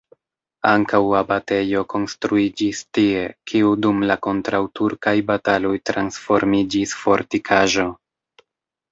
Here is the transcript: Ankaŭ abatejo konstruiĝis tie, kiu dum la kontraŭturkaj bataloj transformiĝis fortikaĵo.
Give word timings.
Ankaŭ 0.67 0.99
abatejo 1.17 1.81
konstruiĝis 1.93 2.79
tie, 2.97 3.25
kiu 3.51 3.73
dum 3.85 3.99
la 4.11 4.15
kontraŭturkaj 4.27 5.13
bataloj 5.27 5.73
transformiĝis 5.91 6.95
fortikaĵo. 7.03 7.87